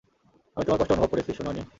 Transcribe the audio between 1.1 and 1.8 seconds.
করেছি, সুনয়নী।